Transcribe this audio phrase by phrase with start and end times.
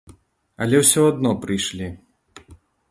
[0.65, 1.93] Але ўсё адно прыйшлі.